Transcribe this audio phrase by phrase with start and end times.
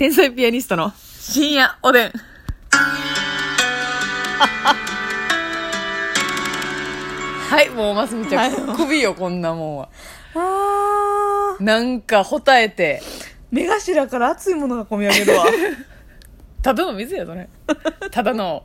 [0.00, 2.12] 天才ピアニストの深夜おでん。
[7.50, 9.90] はい、もうますみちゃん、はい首よ、こんなもんは。
[10.34, 13.02] あーなんか、ほたえて、
[13.50, 15.44] 目頭から熱いものが込み上げるわ
[16.64, 17.46] ただの水や、それ。
[18.10, 18.62] ただの、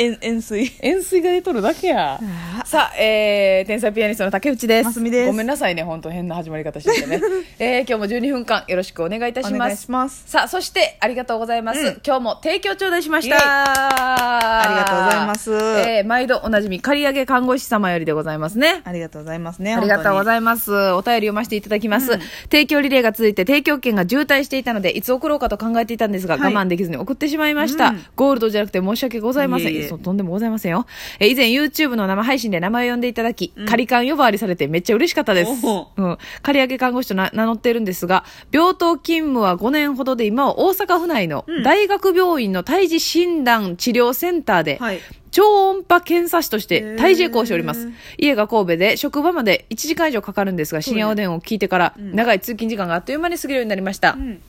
[0.00, 2.18] 塩塩水塩水が出とるだけや。
[2.64, 4.84] さあ、えー、天才ピアニストの竹内です。
[4.84, 7.20] ますみですごめんなさいね、本当変な始まり方しててね。
[7.58, 9.54] えー、今日も12分間よろしくお願いいたします。
[9.56, 11.80] お願いしますさあ、そして、ありがとうございます。
[11.80, 13.36] うん今日も提供頂戴しました。
[13.36, 18.80] ありがとうございますえー、毎度おなじみ、借り上げ看護師様よりでございますね。
[18.84, 20.72] ありがとうございますねありがとうごいざいます。
[20.72, 22.18] お便り読ませていただきます。
[22.44, 27.90] 提供リレーが続いて提供券が渋滞していたので、いつ送ろうかと考えていたんですが、はい我慢できずに送ってしまいました。
[27.90, 29.89] うんゴールドじゃなくて申し訳ございません。
[29.90, 30.86] そうとんでもございませんよ。
[31.18, 35.50] えー以前 YouTube の生配信で名前を呼んでいただき、仮勘呼ばわりされてめっちゃ嬉しかったです。
[35.64, 36.18] おうん。
[36.42, 47.88] 借り上げ看護師とな名乗ってるんですが、病棟勤務は5年ほどで今は大阪府内の大学病院の胎児診断治療センターで、はい超音波検査士として体重講師しております。
[48.18, 54.14] 家が神戸で職場まで1時間以上かかるんですが、深夜おでんを聞いてから長い通勤時間があっという間に過ぎるようになりました。
[54.14, 54.40] ん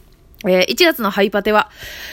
[0.45, 1.69] えー1月のハイパテは、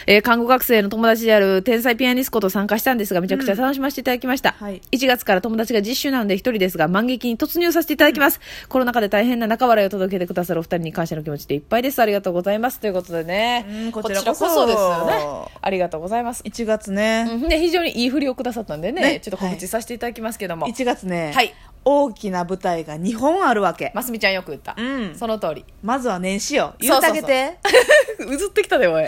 [0.07, 4.55] えー看護学生の友達である天才ピアニストと参加したんですが、めちゃくちゃ楽しませていただきました。
[4.59, 8.41] はい1月から友達が実習なので一人ですが、満劇に突入させていただきます。
[8.69, 12.01] コロナ禍で大変な仲笑いを届けてくださるお二人に感謝の気持ちでいっぱいです。
[12.01, 12.81] ありがとうございます。
[12.81, 13.67] ということでね。
[13.69, 15.15] うんこちらこそですよね。
[15.61, 16.43] ありがとうございます。
[16.43, 21.55] 1月ね、うんで非常にいい振りをくださったんでねねちょっと告知させていただきますけども、1月ね、はい
[21.91, 25.14] 大きな舞台が2本あるわけ、ますみちゃんよく言った、うん。
[25.14, 25.64] その通り。
[25.83, 26.75] まずは年始よ。
[26.78, 27.58] 言うてあげて。
[28.28, 29.05] うずってきたでおい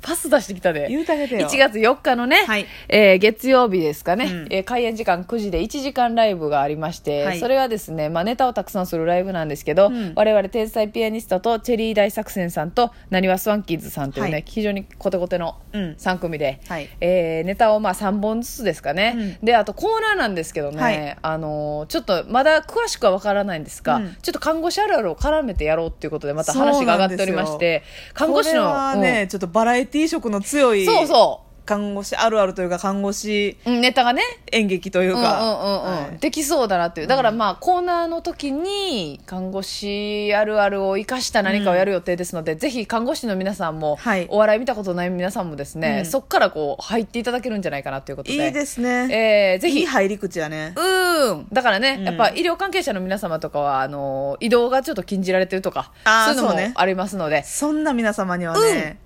[0.00, 0.86] パス出してきたで。
[0.88, 1.48] 言うてあげてよ。
[1.48, 2.66] 1月4日のね、はい。
[2.88, 4.46] えー月曜日ですかね、うん。
[4.50, 7.40] えー開演時間9時で1時間ライブがありまして、はい。
[7.40, 10.12] それはですね、まあ、ネタをたくさんするライブなんですけど、うん。
[10.14, 14.44] 我々天才ピアニストとチェリー大作戦さんとなにわスワンキーズさんというね、はい。
[14.46, 15.82] 非常にコテコテのうん。
[15.98, 16.88] 3組で、はい。
[17.00, 21.16] えーネタをまあ3本ずつですかね、であとコーナーなんですけどね、はい。
[21.20, 24.16] あのーちょっとまだ詳しくは分からないんですが、うん。
[24.22, 27.82] ちょっと看護師あるあるを絡めてやろうっていうことでまた話が上がっておりまして
[28.14, 34.22] 看護師のこれはね、ちょっとバラエティー色の強いそうそ看護師あるあるというか看護師ううんネタがね。
[34.52, 36.04] 演劇というか、うんうんうんうん。
[36.04, 36.18] はい。
[36.18, 37.06] できそうだなっていう。
[37.06, 44.26] だからまあコーナーの時に看護師あるあるを生かした何かをやる予定ですので、ぜひ看護師の皆さんも、はい。
[44.30, 46.10] お笑い見たことない皆さんもですね、うん。
[46.10, 48.46] そこからこう入っていただけるんじゃないかなということで。
[48.46, 49.80] いいですね、えーぜひ。
[49.80, 50.72] いい入り口やね。
[50.74, 51.48] うーん。
[51.52, 52.04] だからね、うん。
[52.06, 56.68] やっぱ医療関係者の皆様とかは、あの、移動がちょっと禁じられてるとか、あーそういうのそうね。
[56.68, 57.44] もありますので。
[57.44, 58.98] そんな皆様にはね、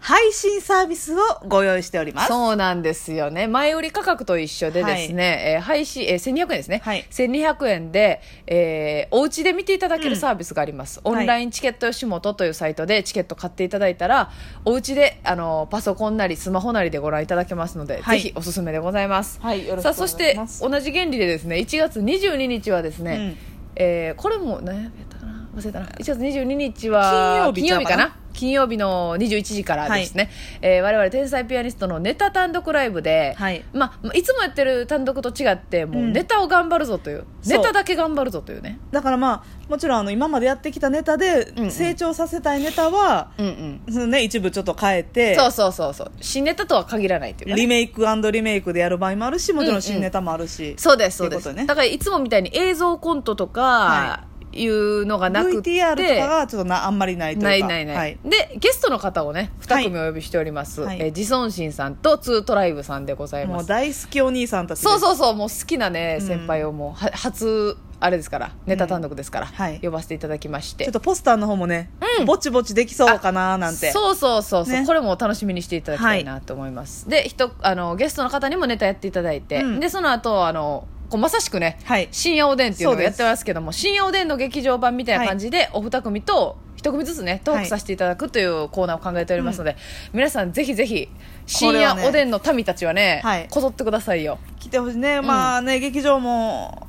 [0.00, 2.28] 配信サービスをご用意しております。
[2.28, 3.46] そうなんですよね。
[3.46, 6.80] 前売り価格と一緒でですね、えー配信、えー1200円ですね。
[6.82, 7.04] はい。
[7.10, 11.00] 1200円で、えーお家で見ていただけるサービスがあります。
[11.04, 14.30] うんオンラインチケット吉本というサイトでチケット買っていただいたら、
[14.64, 18.20] お家で、あの、パソコンなりスマホなりでご覧いただけますので、はい。
[18.22, 19.38] ぜひおすすめでございます。
[19.42, 23.36] はいよろしくさあ、お願いしそしてます、同じ原理でですね、1月22日はですね、
[23.76, 25.48] えーこれも何やったかな。
[25.54, 25.86] 忘れたな。
[25.86, 27.96] 1月22日は金曜日ちゃうかな。
[27.96, 30.30] かな金曜日の21時からですね、
[30.62, 33.64] えー我々天才ピアニストのネタ単独ライブで、はい。
[33.72, 36.12] まあ、いつもやってる単独と違ってもううん。
[36.12, 37.58] ネタを頑張るぞという、そう。
[37.58, 38.78] ネタだけ頑張るぞというね。
[38.90, 41.70] だからまあもちろんあの今までやってきたネタでうんうん。
[41.70, 43.46] 成長させたいネタは、うん
[43.86, 43.92] うん。
[43.92, 46.12] そのね、一部ちょっと変えてそうそうそうそう。
[46.20, 47.60] 新ネタとは限らないというか、ね。
[47.60, 51.40] リ、メイクリメイクでやる場合もあるしもちろん新ネタもあるし、そうですそうです。
[51.40, 51.66] っていうことね。
[51.66, 57.48] だからいつもみたいに映像コントとかはいうのがなくて、VTR とかがちょっとなあんまりないというか。
[57.48, 60.98] ないないない、はい、でゲストの方をね2組お呼びしております、はい。
[61.00, 63.56] えー自尊心さんとツートライブさんでございます。
[63.58, 66.26] もう大好きお兄さんたちそうそうそうもう好きなねうん。
[66.26, 69.80] 先輩をもうは初あれですからネタ単独ですから、はい。
[69.80, 70.84] 呼ばせていただきまして。
[70.84, 72.24] ちょっとポスターの方もね、うん。
[72.24, 73.92] ぼちぼちできそうかななんて。
[73.92, 74.86] そうそうそうそう、ね。
[74.86, 79.80] これも楽しみにしていただきたいなと思います、で人あのゲストの方にもネタやっていただいて、うん。
[79.80, 82.08] でその後あのこうまさしくね、はい。
[82.12, 89.76] 深夜おでんっていうのをやってますけども深夜おでんの劇場版みたいな感じで、お二組と一組ずつねトークさせていただくというコーナーを考えておりますので、
[90.12, 91.08] 皆さんぜひぜひ
[91.46, 93.48] 深夜おでんの民たちはねはい。
[93.50, 94.38] こぞってくださいよ。
[94.58, 96.86] 来てほしいね、まあね劇場も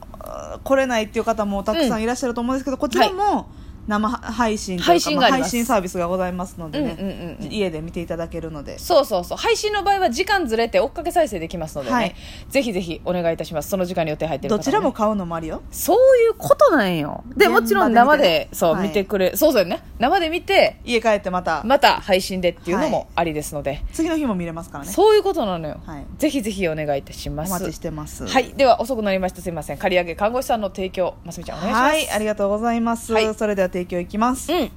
[0.63, 3.49] 来れないっていう方もたくさんいらっしゃると思うんですけど、こちらも
[3.91, 5.39] 生配信というか配信があります。
[5.41, 7.51] ま配信サービスがございますのでね、うんうんうんうん。
[7.51, 8.79] 家で見ていただけるので。
[8.79, 9.37] そうそうそう。
[9.37, 12.15] 配信の場合は時間ずれて追っかけ再生できますのでね、はい。
[12.49, 13.69] ぜひぜひお願いいたします。
[13.69, 15.61] その時間に予定入ってる方、ね、どちらも買うのもあるよ。
[15.71, 17.23] そういうことなんよ。
[17.35, 22.91] でもちろん生でそう、はい見てくれそうそうよね生で見て家帰ってまた、また配信でっていうのはい。
[22.91, 24.91] もありですので、次の日も見れますからね。
[24.91, 26.05] そういうことなのよ、はい。
[26.17, 27.49] ぜひぜひお願いいたします。
[27.49, 28.25] お待ちしてます。
[28.25, 28.51] はい。
[28.55, 29.41] では遅くなりました。
[29.41, 29.77] すいません。
[29.77, 31.93] 借り上げ看護師さんの提供ますみちゃんお願いします。
[31.93, 32.09] はい。
[32.09, 33.35] ありがとうございます、はい。
[33.35, 34.71] それでは提供いきます、うん。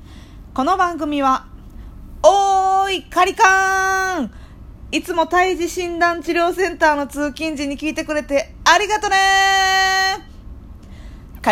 [0.52, 1.46] この番組は
[2.22, 4.30] 「おーいカリカーン。
[4.92, 10.33] いつも胎児診断治療センターの通勤時に聞いてくれてありがとね刈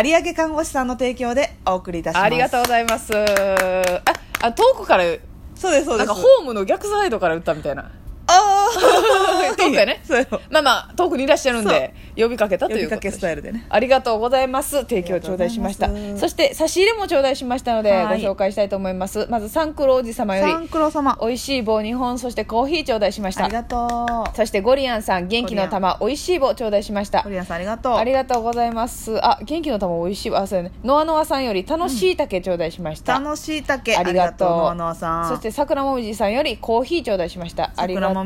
[0.01, 2.23] り上げ看護師さんの提供でお送りいたします。
[2.23, 3.13] ありがとうございます。
[3.15, 4.03] あ
[4.41, 5.03] あ遠くから
[5.55, 6.05] そうですそうです。
[6.05, 7.83] なんかホームの逆サイドから打ったみたいな。
[7.83, 7.89] あ
[8.27, 8.69] あ
[9.65, 10.01] 遠くやね。
[10.49, 13.11] まあまあ遠くにいらっしゃるんで呼びかけたということで。
[13.11, 13.65] すスタイルでね。
[13.69, 14.81] ありがとうございます。
[14.81, 15.89] 提供頂戴しました。
[16.17, 18.21] そして差し入れも頂戴しましたのでごはい。
[18.21, 19.27] 紹介したいと思います。
[19.29, 21.17] まずサンクロおじ様よサンりクロ様。
[21.21, 23.45] 美味しい棒2本そしてコーヒー頂戴しました。
[23.45, 24.35] ありがとう。
[24.35, 27.23] そしてゴリアンさん元気の玉美味しい棒頂戴しました。
[27.23, 27.93] ゴリアンさんありがとう。
[27.95, 29.23] ありがとうございます。
[29.25, 30.71] あ元気の玉美味しい棒あそうやね。
[30.83, 33.95] ノアノアさんより楽しい竹頂戴しました、楽しい竹。
[33.95, 34.49] ありがとう。
[34.49, 35.29] ノアノアさん。
[35.29, 37.71] そして桜もみじさんよりコーヒー頂戴しました。
[37.75, 38.25] ありがとう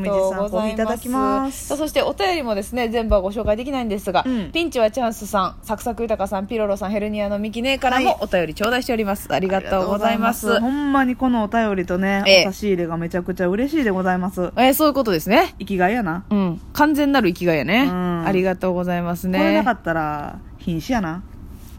[0.60, 1.02] ざいます。
[1.02, 1.76] きます。
[1.76, 4.52] そしてお便りもですね全部はご紹介できないんですが、うん。
[4.52, 8.04] ピンチはチャンスさんサクサク豊さんピロロさんヘルニアのミキネからはい。
[8.04, 10.60] もお便り頂戴しております、ありがとうございます。
[10.60, 12.44] ほんまにこのお便りとね、ええ。
[12.48, 14.52] お差し入れがめちゃくちゃ嬉しいでございます。
[14.56, 15.54] えーそういうことですね。
[15.58, 16.60] 生きがいやな、うん。
[16.72, 18.26] 完全なる生きがいやね、うん。
[18.26, 21.22] ありがとうございますこれなねかったら瀕死やな。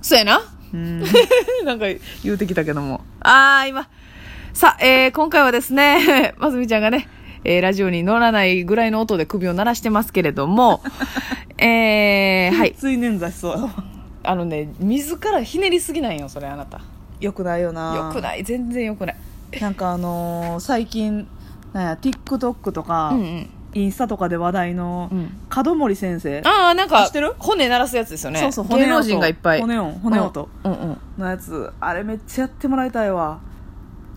[0.02, 0.42] そうやな。
[0.74, 1.04] うん。
[1.66, 1.86] なんか
[2.24, 3.02] 言うてきたけども。
[3.22, 3.88] あー、今。
[4.54, 7.08] さあ、えー、今回はですね、 ますみちゃんがね、
[7.44, 10.82] えー、ラジオに乗らないぐらいの音で首を鳴らしてますけれども、
[11.58, 12.74] えー、はい。
[12.74, 13.70] つい捻挫しそう
[14.24, 16.82] あのね、自らひねりすぎないよ、それあなた。
[17.20, 19.16] よくないよなよくない、全然よくない。
[19.60, 21.28] なんかあのー最近
[21.74, 23.50] なんや TikTok とか、うんうん。
[23.76, 25.32] インスタとかで話題のうん
[25.64, 28.40] 門森先生、あー、なんか知ってる、骨鳴らすやつですよね。
[28.40, 29.62] そうそう芸能人がいっぱい。
[29.62, 30.98] 骨音骨音うんうん。
[31.18, 33.40] のやつあれめっちゃやってもらいたいわ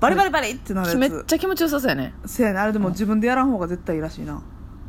[0.03, 2.13] バリバリバリってなるめっやつちゃ気持ちよさそうやね。
[2.27, 4.43] せやねあれでも自分でやらん方が絶対いいらしいな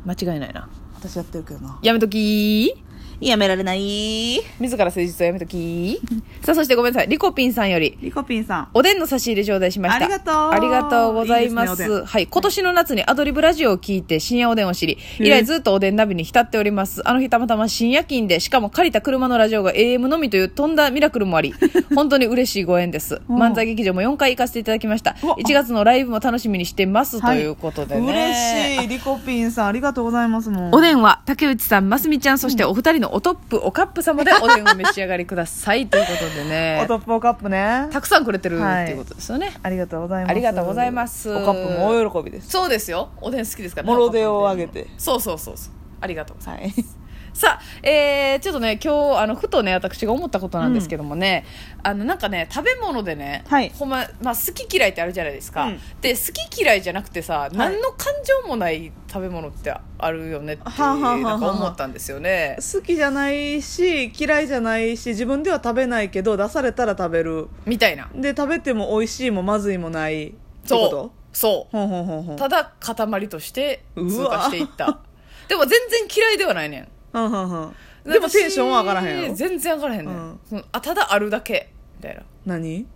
[0.04, 0.68] 間違いないな。
[0.96, 2.83] 私やってるけどなやめときー。
[3.28, 6.44] やめられない自ら誠実をやめときー。
[6.44, 7.08] さあ、そしてごめんなさい。
[7.08, 10.04] リコピンさんより、リコピンさんおでんの差し入れ頂戴しました。
[10.04, 12.00] ありがとうありがとうございます。
[12.00, 12.26] ねはい。
[12.26, 17.06] 今年の夏にアドリブラジオを聞いて深夜おでんを知り、以来ずっとおでんナビに浸っております。
[17.08, 21.54] あの日たまたま深夜勤で、しかも借りた車のラジオが AM のみというとんだミラクルもあり、
[21.94, 23.20] 本当に嬉しいご縁です。
[23.28, 25.16] うん漫才劇場も4回行かせていただきました。
[25.22, 28.74] うわ1月のライブも楽しみにしてます、はいということでね。
[28.76, 35.86] 嬉しいリコピンさんありがとうございますもんおでんは竹内さん、ますみちゃん、そしてお二人のおトップ、おカップ様でおでんを召し上がりください。
[35.86, 36.80] ということでね。
[36.84, 36.88] お。
[36.88, 37.86] トップおカップね。
[37.92, 39.52] たくさんくれてるはいっていうことですよね。
[39.62, 40.30] ありがとうございます。
[40.32, 41.32] ありがとうございます。
[41.32, 42.48] おカップも大喜びです。
[42.48, 43.10] そうですよ。
[43.20, 44.88] おでん好きですからもろ手を挙げて。
[44.98, 45.72] そうそうそうそう。
[46.00, 46.80] ありがとうございます。
[46.80, 47.03] はい
[47.34, 51.44] さあ、えー、ちょっとね今日あのふとね私が思ったことなんですけどもね、
[51.82, 53.70] あのなんかね食べ物でね、はい。
[53.70, 55.80] ほんま、まあ、好き嫌いってあるじゃないですか、うん。
[56.00, 62.56] で好き嫌いじゃなくてさ、何の感情もない食べ物ってあるよねってなんか思ったんですよね。
[62.60, 67.48] 好きじゃないし嫌いじゃないし自分では食べないけど出されたら食べる。
[67.66, 68.08] みたいな。
[68.14, 70.28] で食べても美味しいもまずいもない。
[70.28, 70.36] って
[70.68, 70.90] こそう。
[70.90, 71.76] とそう。
[71.76, 72.36] ほんほんほんほん。
[72.36, 75.00] ただ塊として通過していった。
[75.48, 79.34] でも全然嫌いではないねんでもテンションは上がらへんやろ？
[79.34, 80.40] 私全然上がらへんねん、うん。
[80.48, 81.72] そのあただあるだけ。
[81.96, 82.22] みたいな。
[82.44, 82.86] 何？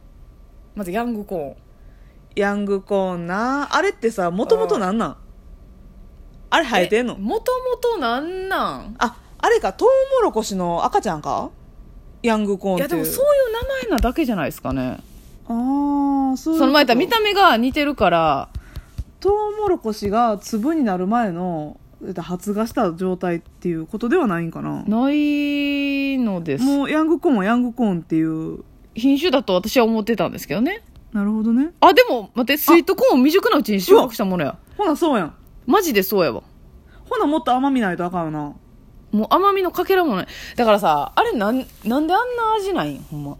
[0.74, 1.56] まずヤングコーン。
[2.36, 3.68] ヤングコーンな。
[3.74, 4.98] あれってさもともとなん？
[4.98, 5.16] なん。
[6.50, 7.16] あれ生えてんの？
[7.16, 8.96] もともとなんなん？
[8.98, 11.50] ああれかトウモロコシの赤ちゃんか？
[12.22, 12.80] ヤングコーンって。
[12.80, 14.98] いやでもそういう名前なだけじゃないですかね。
[15.48, 18.48] ああそういうその前言ったら見たた目が似てるから。
[19.20, 21.87] トウモロコシが粒になる前のえっと
[22.20, 24.84] 発芽した状態っていうことではないんかな。
[24.84, 26.64] ないのです。
[26.64, 28.64] もうヤングコーンはヤングコーンっていう
[28.94, 30.82] 品種だと私は思ってたんですけどね。
[31.12, 31.72] なるほどね。
[31.80, 34.58] あでも待ってスイートコーン未熟なうちに収穫したものや。
[34.76, 35.34] ほなそうやん。
[35.66, 36.42] マジでそうやわ。
[37.08, 38.54] ほなもっと甘みないとあかんよな。
[39.10, 40.26] もう甘みのかけらもない。
[40.54, 42.16] だからさあれなんなんであんな
[42.58, 43.02] 味ないん？
[43.10, 43.36] ほんま。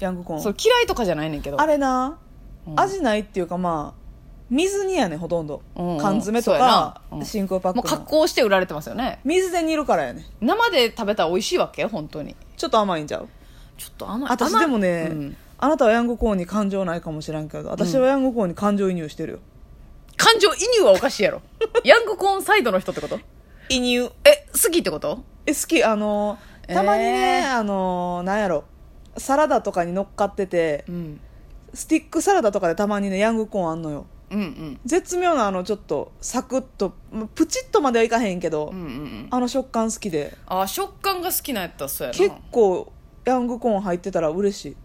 [0.00, 0.42] ヤングコーン。
[0.42, 1.60] そう嫌いとかじゃないねんけど。
[1.60, 2.18] あれな、
[2.66, 2.80] うん。
[2.80, 4.05] 味ないっていうかまあ
[4.48, 5.98] 水煮やねほとんど、うんうん。
[5.98, 7.18] 缶詰とそうやかな。
[7.18, 7.24] うん。
[7.24, 7.82] 真空パックの。
[7.82, 9.20] もう加工して売られてますよね。
[9.24, 11.84] 水で煮るからやね生で食べたら美味しいわけ？
[11.86, 12.36] 本当に。
[12.56, 13.28] ちょっと甘いんちゃう？
[13.76, 14.30] ちょっと甘い。
[14.30, 15.36] 私甘いでもね、うん。
[15.58, 19.38] あなたはヤングコーンに感情ないかもしらんけど私はヤングコーンに感情移入してるよ、
[20.16, 21.42] 感情移入はおかしいやろ？
[21.84, 23.18] ヤングコーンサイドの人ってこと？
[23.68, 24.10] 移入。
[24.24, 25.24] え好きってこと？
[25.44, 25.82] え好き。
[25.82, 26.38] あの
[26.68, 28.64] たまにね、えーあのなんやろ？
[29.16, 31.20] サラダとかに乗っかっててうん。
[31.74, 34.80] スティックサラダとかでたまにねヤングコーンあんのようんうん。
[34.84, 39.28] 絶妙なあのちょっとサクッとまプチッとまではいかへんけど、うんうんうん。
[39.30, 40.36] あの食感好きで。
[40.46, 42.18] あ食感が好きなんやったらそうやな。
[42.18, 42.92] 結構
[43.24, 44.76] ヤングコーン入ってたら嬉しい。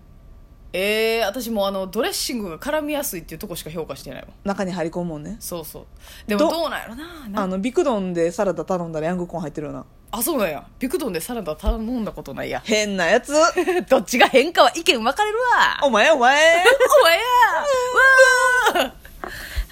[0.73, 4.29] えー、私もうあのドレッシングが絡みやすいっていうとこしか評価してないわ。
[4.45, 5.35] 中に張り込むもんね。
[5.39, 5.85] そうそう。
[6.27, 7.27] でもどどうなんやろな。
[7.27, 9.85] なあのビクドンでサラダ頼んだらヤングコーン入ってるよな。
[10.11, 10.65] あそうなんや。
[10.79, 12.61] ビクドンでサラダ頼んだことないや。
[12.63, 13.33] 変なやつ。
[13.89, 15.79] どっちが変かは意見分かれるわ。
[15.83, 16.37] お前お前。
[17.01, 18.83] お前や。
[18.85, 19.00] わー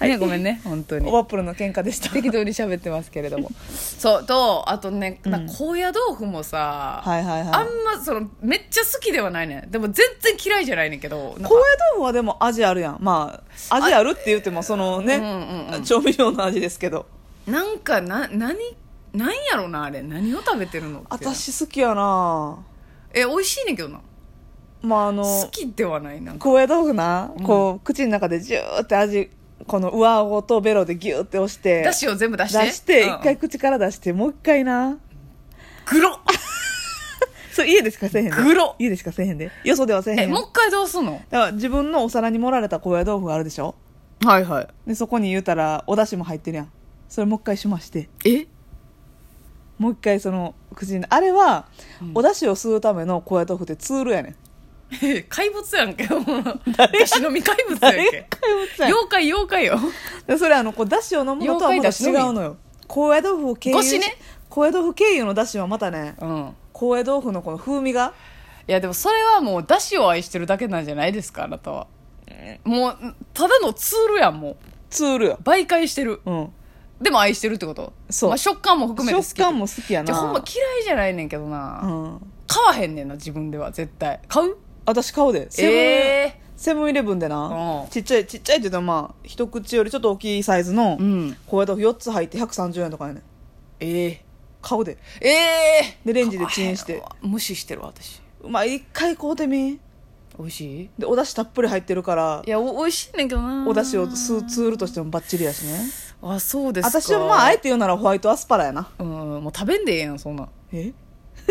[0.08, 1.08] ねごめんね本当に。
[1.08, 2.10] オバップルの喧嘩でした。
[2.10, 3.50] 適当に喋ってますけれども。
[3.70, 7.48] そうとあとね、なんか高野豆腐もさ、はいはいはい。
[7.52, 11.60] あんまそのめっちゃ好きではないねんでも全然嫌いじゃないねんけど高野豆
[11.96, 12.98] 腐はでも味あるやん。
[13.00, 17.06] まあ味あるって言ってもそのね、うんうんうん調味料の味ですけど。
[17.46, 18.56] なんかな何
[19.12, 20.02] 何やろなあれ。
[20.02, 21.08] 何を食べてるのって。
[21.10, 22.58] 私好きやな。
[23.12, 24.00] え美味しいねんけどな。
[24.82, 26.44] まああの好きではないなんか。
[26.44, 29.30] 高野豆腐な、こう口の中でジューって味
[29.66, 32.58] この上顎とベロでギューって押してだしを全部出して？
[32.64, 33.08] 出してうん。
[33.16, 34.98] 一回口から出してもう一回な。
[35.84, 36.18] 黒っ！
[37.52, 38.36] そう家でしかせえへんで。
[38.36, 39.50] 黒家でしかせえへんで。
[39.64, 41.20] よそではせえへえもう一回どうすんの？
[41.30, 43.74] だから自分のお皿に盛られた高野豆腐があるでしょ？
[44.24, 44.68] はいはい。
[44.86, 46.72] でそこに言うたらお出汁も入ってるやん。
[47.08, 48.08] それもう一回しまして。
[48.24, 48.46] え？
[49.78, 51.06] もう一回その口に。
[51.08, 51.64] あれは、
[52.12, 54.36] お出汁を吸うための高野豆腐ってツールやねん
[55.28, 56.04] 怪物やんけ。
[56.06, 58.26] だし飲み怪物やんけ。
[58.78, 59.78] 妖怪妖怪よ。
[60.26, 62.56] でそれあのこう出汁を飲むのとはまた違うのよ。
[62.86, 64.16] 高野豆腐を経由し腰ね。
[64.48, 66.56] 高野豆腐経由の出汁はまたねうん。
[66.72, 68.14] 高野豆腐のこの風味が。
[68.68, 71.86] いやでもそれはもうだしを愛してるだけなんじゃないですかあなたは。
[72.64, 72.96] もう
[73.34, 74.56] ただのツールやんもう。
[74.90, 76.20] ツールよ媒介してる。
[76.26, 76.52] うん。
[77.00, 77.92] でも愛してるってこと？
[78.10, 78.30] そう。
[78.30, 79.28] まあ、食感も含めて好き。
[79.28, 80.14] 食感も好きやな。
[80.14, 82.32] ほんま嫌いじゃないねんけどな、うん。
[82.46, 84.20] 買わへんねんな自分では絶対。
[84.28, 84.56] 買う？
[84.86, 85.50] 私買うで。
[85.50, 87.82] セブン、えセブンイレブンでな。
[87.82, 87.90] うん。
[87.90, 91.36] ちっちゃいちっちゃいって言うとまあ一口よりちょっと大きいサイズのうん。
[91.46, 93.22] 高野豆腐4つ入って130円とかやねん。
[93.80, 94.24] ええ
[94.62, 94.98] 買うで。
[95.20, 97.02] ええでレンジでチンして。
[97.22, 98.20] 無視してる私。
[98.46, 99.78] まあ一回買うてみ。
[100.38, 100.90] 美味しい？
[100.98, 103.66] でお出汁たっぷり入ってるからいやお美味しいねんけどな。
[103.68, 105.80] お出汁を吸うツールとしてもバッチリやしね。
[106.22, 107.00] あそうですか。
[107.00, 108.88] 私はまああえて言うならホワイトアスパラやな。
[108.98, 109.06] うん
[109.44, 110.44] もう食べんでええやんそんな。
[110.44, 110.92] んえ？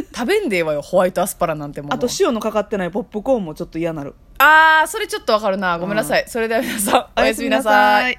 [0.04, 1.96] 食べんでええわよホワイトアスパラなんてもの。
[1.96, 4.16] あと塩のかかってないポップコーンもちょっと嫌なる。
[4.38, 5.78] あーそれちょっとわかるな。
[5.80, 8.18] ごめんなさい、それでは皆さんおやすみなさい